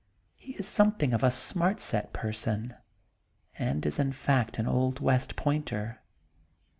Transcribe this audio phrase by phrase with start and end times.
[0.35, 2.73] He is something of a Smart Set person,
[3.59, 6.01] and is in fact an old West Pointer.